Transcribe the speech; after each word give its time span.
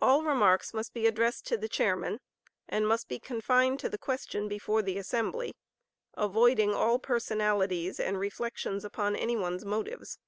All 0.00 0.22
remarks 0.22 0.72
must 0.72 0.94
be 0.94 1.08
addressed 1.08 1.44
to 1.48 1.56
the 1.58 1.68
chairman, 1.68 2.20
and 2.68 2.86
must 2.86 3.08
be 3.08 3.18
confined 3.18 3.80
to 3.80 3.88
the 3.88 3.98
question 3.98 4.46
before 4.46 4.80
the 4.80 4.96
assembly, 4.96 5.56
avoiding 6.14 6.72
all 6.72 7.00
personalities 7.00 7.98
and 7.98 8.16
reflections 8.16 8.84
upon 8.84 9.16
any 9.16 9.34
one's 9.36 9.64
motives. 9.64 10.20